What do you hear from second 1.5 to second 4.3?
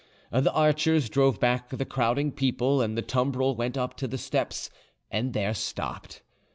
the crowding people, and the tumbril went up to the